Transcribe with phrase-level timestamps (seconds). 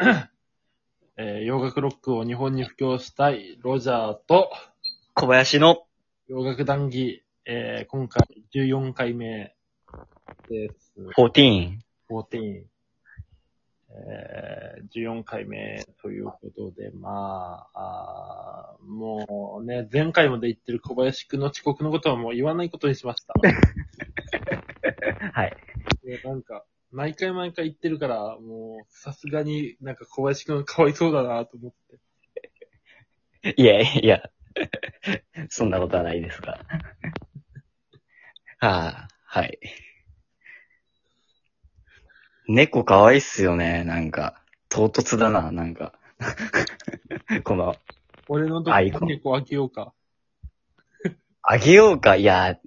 [1.18, 4.50] えー洋楽ロックを日本に布教したいロジャーと
[5.12, 5.84] 小林の、
[6.26, 8.22] 洋楽談義、えー今回
[8.54, 9.54] 14回目
[10.48, 10.94] です。
[11.18, 11.80] 14。
[12.08, 12.62] 14。
[13.90, 23.34] えー14回目ということで、まあ、あーもうね、前回まで言ってる小林くんの遅刻のことはもう言わないことにしました。
[25.32, 25.56] はい。
[26.06, 31.72] いやなんか、毎回毎回言ってるから、もう、さすがになんか小林くんかわいそうだなと思っ
[33.42, 33.54] て。
[33.56, 34.28] い やいや、
[35.48, 36.58] そんなことはないですが。
[38.58, 39.58] はあ、はい。
[42.48, 44.42] 猫可愛いっすよね、なんか。
[44.68, 45.94] 唐突だな、なんか。
[47.44, 47.76] この、
[48.28, 49.94] 俺のとこに猫あげようか。
[51.42, 52.58] あげようか、いや、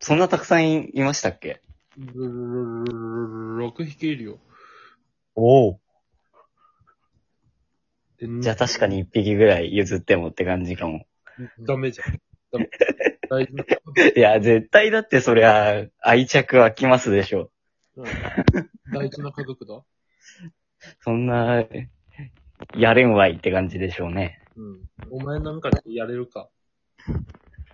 [0.00, 1.63] そんなたくさんいましたっけ？
[1.98, 4.38] 6匹いるよ。
[5.34, 5.80] おお。
[8.18, 11.06] でじゃあ確かに一匹ぐらい譲ってもって感じかも。
[11.60, 12.20] ダメじゃん。
[12.52, 12.70] ダメ
[13.28, 13.64] 大事な、
[14.16, 17.50] いや、絶対だってそりゃ、愛着湧きますでしょ。
[17.96, 18.04] うん
[18.92, 19.82] 大事な家族だ。
[21.00, 21.64] そんな、
[22.76, 24.40] やれんわいって感じでしょうね。
[24.56, 24.88] うん。
[25.10, 26.48] お前なんかやれるか。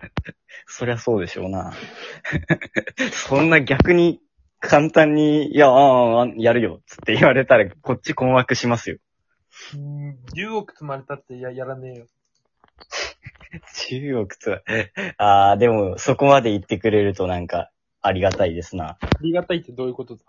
[0.67, 1.73] そりゃそうでしょうな。
[3.11, 4.21] そんな逆に
[4.59, 8.97] 簡単に、いや、ああ、やるよ、つって言われたら、こっち困惑しますよ。
[9.75, 10.19] うん。
[10.35, 12.05] 10億積まれたってや、やらねえよ。
[13.75, 14.61] 中国とは、
[15.17, 18.97] ああ、でも、そこまで言ってくれるとなんか、ありがたいですな。
[19.01, 20.23] ありがたいってどういうことだ？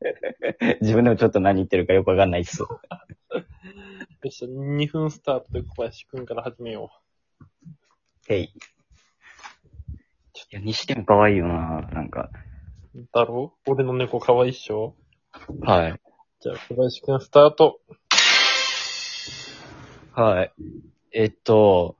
[0.80, 2.60] 自分でもちょっと何言ってるかよくわかんないっす。
[2.60, 2.68] よ
[4.28, 6.90] っしゃ、2分スタートで小林くんから始めよ
[8.28, 8.52] へい。
[10.52, 12.30] いや、にしても可愛いよな、なんか。
[12.94, 13.04] う。
[13.12, 13.52] だろ？
[13.66, 14.94] 俺の猫可愛いっしょ？
[15.62, 16.00] はい。
[16.40, 17.80] じゃあ、小林くんスタート。
[20.14, 20.52] はい。
[21.12, 21.96] えっと、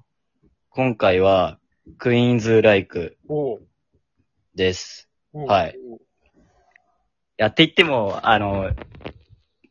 [0.71, 1.59] 今回は、
[1.99, 3.67] クイーンズ・ライクおう。
[4.55, 5.09] です。
[5.33, 5.77] はい。
[7.37, 8.71] やっていっても、あの、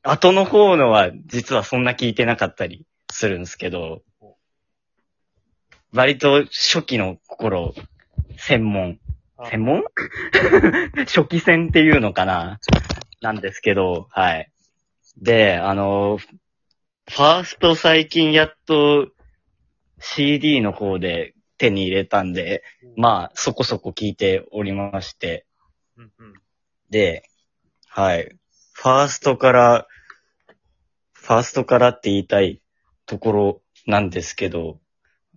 [0.03, 4.01] 後の方のは実はそんな聞いてなかったりするんですけど、
[5.93, 7.73] 割と初期の頃、
[8.37, 8.99] 専門。
[9.37, 9.83] あ専門？
[11.05, 12.59] 初期戦っていうのかな？
[13.21, 14.51] なんですけど、はい。
[15.17, 19.09] で、あの、ファースト最近やっと
[19.99, 22.63] CD の方で手に入れたんで、
[22.97, 25.45] まあそこそこ聞いておりまして、
[25.97, 26.33] うんうん。
[26.89, 27.23] で、
[27.87, 28.35] はい。
[28.73, 29.87] ファーストから、
[31.13, 32.61] ファーストからって言いたい
[33.05, 34.79] ところなんですけど、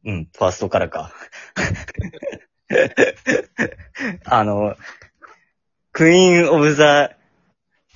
[0.04, 1.12] うん、ファーストからか。
[4.24, 4.76] あの、
[5.92, 7.16] クイーン・オブ・ザ、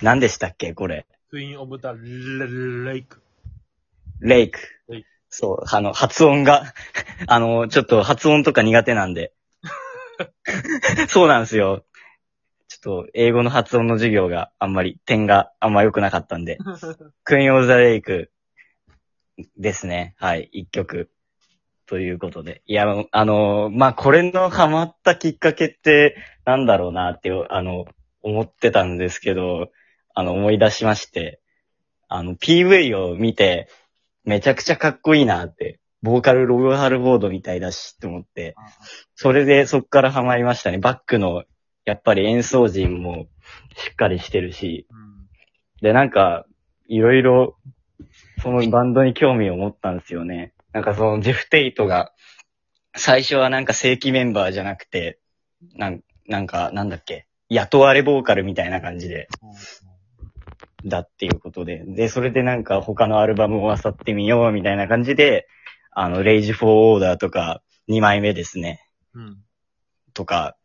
[0.01, 0.73] 何でしたっけ？
[0.73, 1.05] これ。
[1.29, 3.21] クイーンオブザレイク。
[4.19, 5.09] レイクレイク。
[5.29, 6.73] そう、あの、発音が、
[7.27, 9.33] あの、ちょっと発音とか苦手なんで。
[11.07, 11.85] そうなんですよ。
[12.67, 16.57] ちょっと、英語の発音の授業があんまり、点があんま良くなかったんで。
[17.23, 18.31] クイーン・オブ・ザ・レイク
[19.57, 20.15] ですね。
[20.17, 21.09] はい、一曲。
[21.85, 22.61] ということで。
[22.65, 27.85] いや、あの、まあ、これのハマったきっかけって、なんだろうなって、あの、
[28.21, 29.69] 思ってたんですけど、
[30.15, 31.41] あの、思い出しまして、
[32.07, 33.67] あの、PV を見て、
[34.23, 38.55] めちゃくちゃかっこいいなって、ボーカルログハルボードみたいだしって思って、
[39.15, 40.77] それでそっからハマりましたね。
[40.77, 41.43] バックの、
[41.85, 43.27] やっぱり演奏陣も
[43.75, 45.27] しっかりしてるし、うん。
[45.81, 46.45] で、なんか、
[46.87, 47.57] いろいろ、
[48.41, 50.52] そのバンドに興味を持ったんですよね。
[50.73, 52.13] なんかそのジェフ・テイトが、
[52.95, 55.19] 最初はなんか正規メンバーじゃなくて、
[55.75, 59.27] なんなんか、なんだっけ、雇われボーカルみたいな感じで、
[60.85, 61.83] だっていうことで。
[61.85, 65.47] で、それでなんか他のアルバムを漁ってみようみたいな感じで、
[65.91, 68.87] あの、レイジ・フォー・オーダーとか、2枚目ですね。
[69.13, 69.37] うん。
[70.13, 70.57] とか、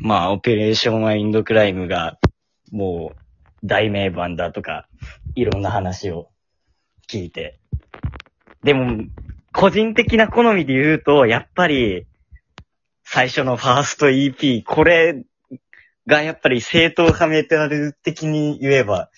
[0.00, 2.18] まあ、 Operation Mindcrime が、
[2.70, 4.88] もう、大名盤だとか、
[5.34, 6.30] いろんな話を
[7.08, 7.60] 聞いて。
[8.62, 9.04] でも、
[9.52, 12.06] 個人的な好みで言うと、やっぱり、
[13.04, 15.24] 最初のファースト EP、これ
[16.06, 19.10] がやっぱり正統派メタル的に言えば、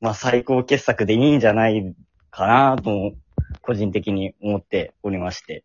[0.00, 1.94] まあ最高傑作でいいんじゃない
[2.30, 3.14] かなと、
[3.62, 5.64] 個人的に思っておりまして。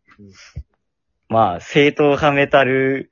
[1.28, 3.10] まあ、正統派メタル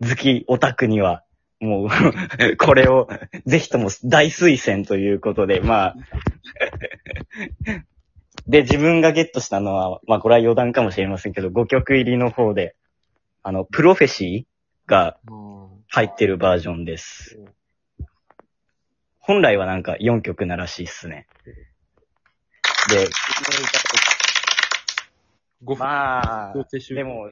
[0.00, 1.22] 好きオタクには、
[1.60, 1.88] もう、
[2.56, 3.08] これを
[3.46, 5.96] ぜひとも大推薦ということで、まあ、
[8.46, 12.74] で、自分がゲットしたのは、まあこれは余談かもしれませんけど、5曲入りの方で、
[13.42, 15.62] あの、プロフェシーがうん。
[15.88, 17.38] 入ってるバージョンです。
[19.18, 21.26] 本来はなんか4曲ならしいっすね。
[22.88, 23.08] で、
[25.64, 25.78] 5分。
[25.78, 26.54] まあ、
[26.94, 27.30] でも、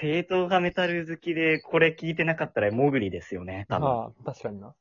[0.00, 3.88] 正統派メタル好きでこれ聞いてなかったらモグリですよね、多分。
[3.88, 4.74] まあ、確かにな。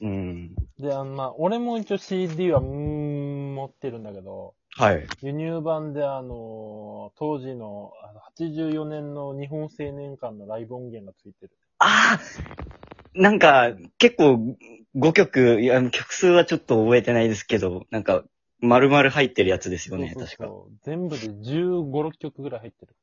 [0.00, 0.54] うん。
[0.78, 5.06] で、あの、まあ、俺も一応 CD は、うーん、持ってるんだけど、はい。
[5.22, 11.50] 輸入版であの、当時のあの84年の日本青年館のライブ音源がついてる。
[11.80, 14.56] ああなんか、結構、
[14.94, 18.22] 5曲、いや、曲数はちょっと覚えてないですけど、なんか、
[18.60, 20.44] 丸々入ってるやつですよね、そうそう確か。
[20.46, 22.94] そう全部で15、6曲ぐらい入ってる。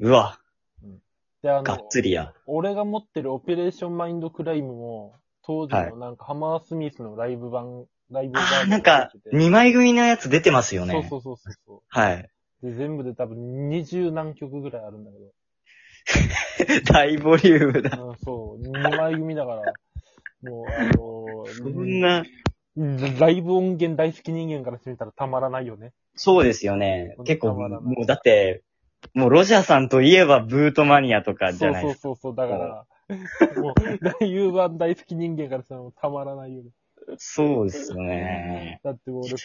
[0.00, 0.38] うわ、
[1.42, 2.32] で、あがっの、つりや。
[2.46, 10.92] 俺が持ってる Operation Mindcrime も、当時はいのなんかハマースミスのライブ版、ライブ版ああ、なんか、2枚組のやつ出てますよね。
[10.92, 12.30] そうそうそうそうそはい。
[12.62, 12.66] う。
[12.66, 16.82] で、全部で多分20何曲ぐらいあるんだけど。
[16.92, 17.98] 大ボリュームだ。
[18.00, 19.62] うん、そう、2枚組だから、
[20.42, 22.24] もう、あのそんな、
[23.18, 25.92] ライブ音源大好き人間からしてみたらたまらないよね。
[26.14, 27.16] そうですよね。
[27.24, 28.62] 結構、たまらないもうだって、
[29.14, 32.00] もうロジャーさんといえばブートマニアとかじそうゃないですか。
[32.00, 32.86] そうそうそう、だから、
[33.60, 36.70] もう、ライブ版大好き人間からしたらもうたまらないよね。
[37.16, 38.80] そうですよね。
[38.84, 39.38] だってもう俺、普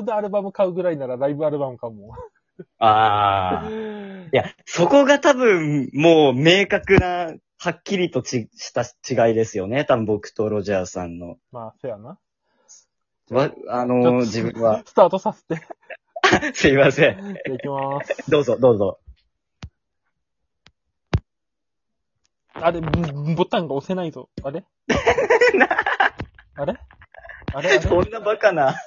[0.00, 2.10] 通でアルバム買うぐらいならライブアルバム買うもん。
[2.78, 3.70] ああ。
[3.70, 9.84] いや、そこが多分、もう明確な、はっきりとちした違いですよね。
[9.84, 11.36] 多分僕とロジャーさんの。
[11.52, 12.18] まあ、せやな。
[13.30, 14.82] わ、あのー自分は。
[14.86, 15.60] スタートさせて。
[16.54, 17.16] すいません。
[17.16, 18.30] じゃあ行きます。
[18.30, 18.98] どうぞ、どうぞ。
[22.54, 24.30] あれ、ボボタンが押せないぞ。
[24.42, 24.64] あれ？
[26.56, 26.74] あれ？
[27.56, 28.74] あれあれそんなバカな。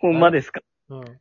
[0.00, 0.62] ほんまですか？
[0.88, 1.20] うん。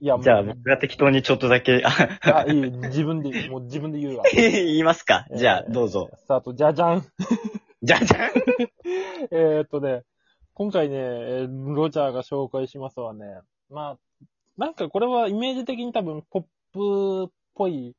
[0.00, 4.24] いや、もうじゃあ僕が適当にちょっとだけ、ああ、いい、自分で、もう自分で言うわ。
[4.34, 6.10] 言いますかじゃあ、どうぞ。
[6.16, 7.02] スタート、じゃじゃん。
[7.82, 8.30] じゃじゃん
[9.30, 10.02] えーっとね、
[10.52, 13.24] 今回ね、えーロジャーが紹介しますわね。
[13.70, 13.98] まあ、
[14.58, 16.42] なんかこれはイメージ的に多分ポッ
[16.72, 17.96] プっぽい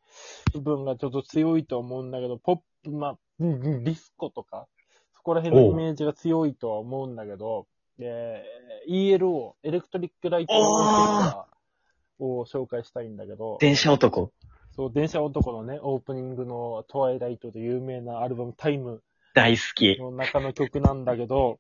[0.54, 4.75] 部分がちょっと強いと思うんだけど、ポップ、まあ、うんディスコとか、そ
[5.26, 7.66] こら辺のイメージが強いとは思うんだけど、
[7.98, 10.54] えー ELO、エレクトリックライト
[12.20, 14.32] を紹介したいんだけど、電車男。
[14.76, 19.02] そう、電車男のね、オープニングのトワイライトで有名なアルバムタイム。
[19.34, 19.98] 大好き。
[20.00, 21.60] の中の曲なんだけど、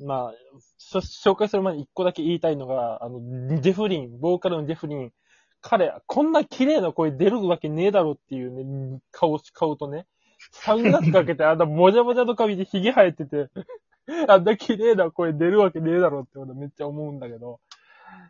[0.00, 0.34] まあ、
[0.78, 5.12] 紹介する前に一個だけ言いたいのが、あの、ジェフリン、ボーカルのジェフリン、
[5.60, 10.06] 彼、こんな綺麗な声出るわけねえだろっていうね、顔し、顔とね、
[10.52, 13.50] サングラスかけて、あんなもじゃもじゃの髪で髭生えてて、
[14.28, 17.60] あんな綺麗な声出るわけねえだろって俺めっちゃ思うんだけど、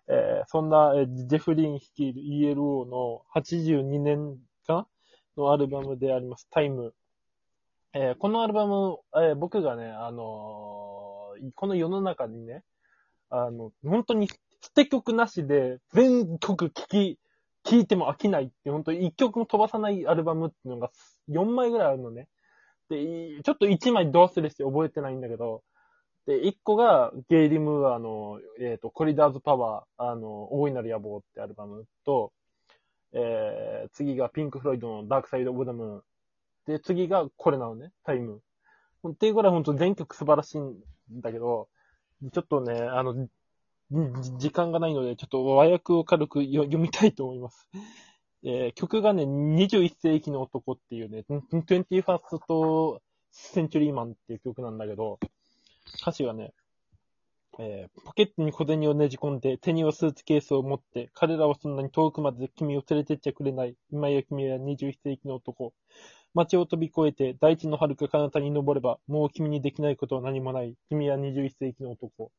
[0.09, 4.87] えーそんな、えージェフリン率いる ELO の82年か
[5.37, 6.95] のアルバムであります、タイム。
[7.95, 12.65] えーこのアルバム、えー僕がね、あのーこの世の中にね、
[13.31, 14.37] あの、本当に捨
[14.75, 17.19] て曲なしで全曲聴き、
[17.65, 20.91] 聴いても飽きないって、本当に一曲も飛ばさないアルバムっていうのが
[21.29, 22.29] 4枚ぐらいあるのね。
[22.89, 25.63] で、ちょっと1枚ど忘れして覚えてないんだけど、
[26.27, 32.33] で、1個がゲイリムーアの、えっ、と、コリダーズパワー、あの、大いなる野望ってアルバムと、
[33.13, 36.03] えー、次がピンク・フロイドのダークサイド・オブ・ザ・ムーン。
[36.67, 38.43] で、次がこれなのね、タイム。
[39.09, 40.75] っていうぐらい本当全曲素晴らしいん
[41.23, 41.69] だけど、
[42.33, 43.29] ちょっとね、あの、
[43.91, 47.69] 時間がないので、ちょっと和訳を軽く読みたいと思います。
[48.45, 53.01] えー曲がね、21世紀の男っていうね、21st
[53.33, 55.19] Century Man っていう曲なんだけど、
[56.03, 56.53] 歌詞がね、
[57.59, 63.75] えーポケットに小銭をねじ込んで、手にはスーツケースを持って、彼らはそんなに遠くまで君を連れてっちゃくれない。
[63.91, 65.73] 今や君は21世紀の男。
[66.35, 70.77] 街を飛び越えて、大地の遥か彼方に登れば、もう君にできないことは何もない。
[70.91, 72.31] 君は21世紀の男。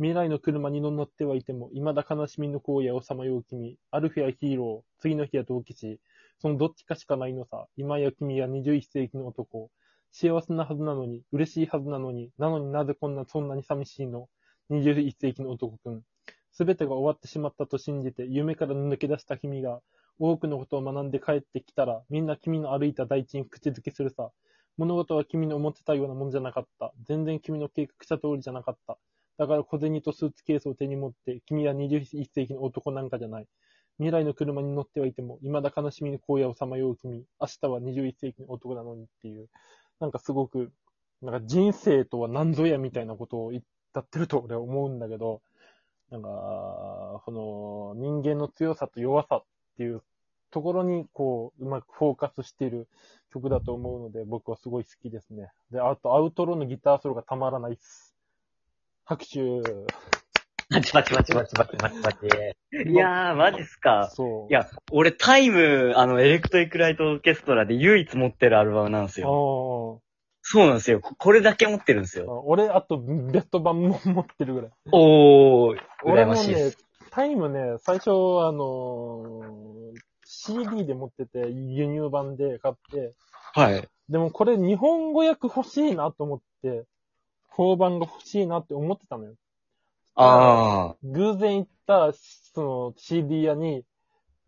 [0.00, 3.76] 未来の車に乗ってはいても、未だ悲しみの荒野をさまよう君。
[3.90, 6.00] ある日はヒーロー、次の日は同期し、
[6.38, 7.66] そのどっちかしかないのさ。
[7.76, 9.70] 今や君は21世紀の男。
[10.10, 14.30] 幸せなはずなのに、嬉しいはずなのに、なのになぜこんなそんなに寂しいの
[14.70, 16.02] ?21 世紀の男くん。
[16.50, 19.82] すべてが終わってしまったと信じて、夢から抜け出した君が、
[20.18, 24.30] 多くのことを学んで帰ってきたら、みんな君の歩いた大地に口づけするさ。
[24.78, 26.94] 物事は君の思ってたようなもんじゃなかった。
[27.02, 28.96] 全然君の計画した通りじゃなかった。
[29.40, 33.46] だから小銭とスーツケースを手に持って、君は21世紀の男なんかじゃない。
[33.96, 37.24] 未来の車に乗ってはいても、未だ悲しみの荒野をさまよう君。
[37.40, 39.48] 明日は21世紀の男なのにっていう。
[39.98, 40.70] なんかすごく、
[41.22, 43.62] なんか人生とは何ぞやみたいなことを言っ
[43.94, 45.40] たってると俺は思うんだけど、
[46.10, 46.28] なんか、
[47.24, 49.44] この人間の強さと弱さっ
[49.78, 50.02] ていう
[50.50, 52.88] ところに、こう、うまくフォーカスしている
[53.32, 55.50] 曲だと思うので、僕はすごい好きですね。
[55.70, 58.09] で、あと、アウトローのギターソロがたまらないっす。
[59.10, 59.40] 拍手。
[60.72, 62.18] パチパチパチパチパチパチパチ。
[62.88, 64.08] いやー、マジっすか。
[64.14, 64.52] そう。
[64.52, 70.00] いや、俺タイム、あの、エレクトリックライトオーケストラで唯一持ってるアルバムなんですあよ。
[70.00, 70.10] ー
[70.42, 71.00] そうなんですよ。
[71.00, 72.26] ここれだけ持ってるんですよ。
[72.28, 74.70] あ俺、あと、ベスト版も持ってるぐらい。
[74.92, 76.78] おー、俺も羨ましいでねす。、
[77.10, 80.00] タイムね、最初、あのー
[80.32, 83.14] CD で持ってて、輸入版で買って、
[83.54, 83.88] はい。
[84.08, 86.84] でもこれ日本語訳欲しいなと思って、
[87.60, 89.34] 法版が欲しいなって思ってたのよ。
[90.14, 92.14] あ偶然行った、
[92.54, 93.84] その CD 屋に、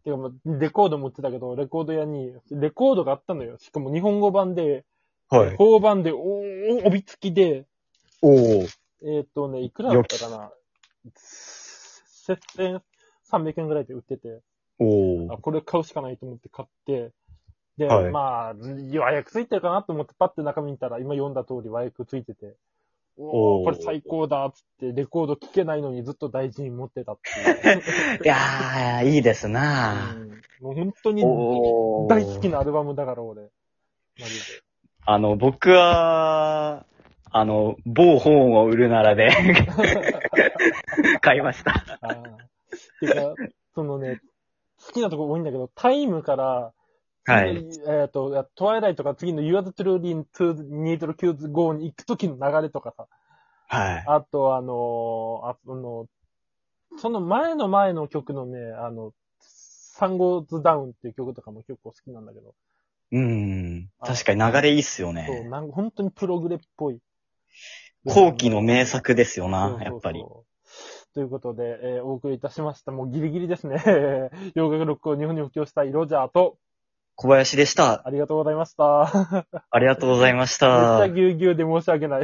[0.03, 3.59] てかまあレコード持ってたけど、レコード屋に、レコードがあったのよ。
[3.59, 5.37] しかも日本語版で、ー。
[5.37, 5.57] はい。
[5.57, 7.67] 法版で、おー、帯付きで、
[8.23, 8.69] おー。
[9.05, 10.51] えっ、とね、いくらだったかな
[13.31, 14.41] ？1300円ぐらいで売ってて、
[14.79, 15.37] おーあ、。
[15.37, 17.13] これ買うしかないと思って買って、
[17.77, 18.55] で、はいまあ、
[18.99, 22.57] 和訳ついてるかなと思ってパッて中身見たら、今読んだ通り和訳ついてて、
[23.19, 27.83] おおこれ最高だっつって、レコード聴けないのにずっと大事に持ってたっていう。
[28.25, 33.43] いやー、いいですなうんもう本当におー大好きなアルバムだから、俺。
[34.21, 34.63] マジで。
[35.05, 36.87] あの、僕は、
[37.33, 39.31] あの、某本を売るならで、
[41.21, 41.73] 買いました。
[42.01, 42.13] ああ。
[43.01, 43.35] てか、
[43.75, 44.21] そのね、
[44.87, 46.73] 好きなとこ多いんだけど、タイムから、
[47.25, 47.65] はい。
[47.87, 53.07] えっ、と、トワイライトが次の You are the true in to need to choose go に行くときの流れとかさ、
[53.69, 54.05] はい。
[54.07, 56.07] あとあのーああの、
[56.99, 62.55] その前の前の曲のね、あの、サンゴーズダウンっていう曲とかも結構好きなんだけど、
[63.13, 63.89] うん。
[64.01, 65.49] 確かに流れいいっすよそう、ね。
[65.49, 66.99] なんか本当にプログレっぽい。
[68.05, 70.25] 後期の名作ですよそうなそう、そうやっぱり。。
[71.15, 72.91] ということで、えーお送りいたしました。
[72.91, 74.31] もうギリギリですね。
[74.57, 76.57] 洋楽ロックを日本に布教したいロジャーと、
[77.23, 78.03] 小林でした。
[78.05, 79.45] ありがとうございました。
[79.71, 81.09] ありがとうございましめっちゃた。
[81.09, 82.23] ぎゅうぎゅうで申し訳ない。